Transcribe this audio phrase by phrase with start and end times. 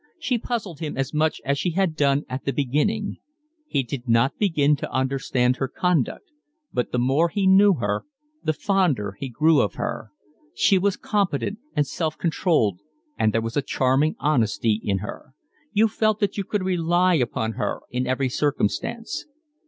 [0.17, 3.17] She puzzled him as much as she had done at the beginning.
[3.67, 6.23] He did not begin to understand her conduct;
[6.73, 8.05] but the more he knew her
[8.43, 10.09] the fonder he grew of her;
[10.55, 12.79] she was competent and self controlled,
[13.19, 15.35] and there was a charming honesty in her:
[15.71, 19.27] you felt that you could rely upon her in every circumstance.